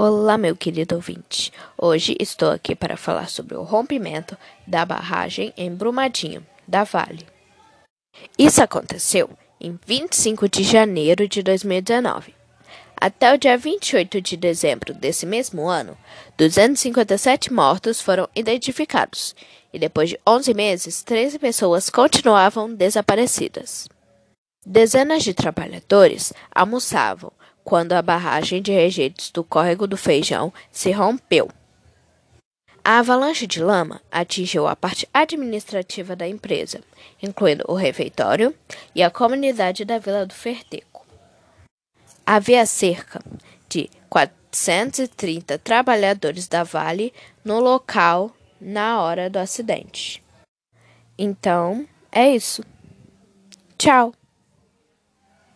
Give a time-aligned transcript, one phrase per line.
[0.00, 1.52] Olá, meu querido ouvinte.
[1.76, 7.26] Hoje estou aqui para falar sobre o rompimento da barragem em Brumadinho, da Vale.
[8.38, 9.28] Isso aconteceu
[9.60, 12.32] em 25 de janeiro de 2019.
[12.96, 15.98] Até o dia 28 de dezembro desse mesmo ano,
[16.36, 19.34] 257 mortos foram identificados
[19.72, 23.88] e depois de 11 meses, 13 pessoas continuavam desaparecidas.
[24.64, 27.32] Dezenas de trabalhadores almoçavam
[27.68, 31.50] quando a barragem de rejeitos do córrego do Feijão se rompeu.
[32.82, 36.80] A avalanche de lama atingiu a parte administrativa da empresa,
[37.22, 38.54] incluindo o refeitório
[38.94, 41.06] e a comunidade da Vila do Ferteco.
[42.24, 43.20] Havia cerca
[43.68, 47.12] de 430 trabalhadores da Vale
[47.44, 50.24] no local na hora do acidente.
[51.18, 52.64] Então, é isso.
[53.76, 54.14] Tchau!